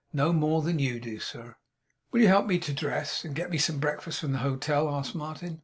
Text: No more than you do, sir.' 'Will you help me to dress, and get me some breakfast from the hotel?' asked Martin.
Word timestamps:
No 0.13 0.33
more 0.33 0.63
than 0.63 0.79
you 0.79 0.99
do, 0.99 1.19
sir.' 1.19 1.57
'Will 2.11 2.21
you 2.21 2.27
help 2.27 2.47
me 2.47 2.57
to 2.57 2.73
dress, 2.73 3.23
and 3.23 3.35
get 3.35 3.51
me 3.51 3.59
some 3.59 3.77
breakfast 3.77 4.21
from 4.21 4.31
the 4.31 4.39
hotel?' 4.39 4.89
asked 4.89 5.13
Martin. 5.13 5.59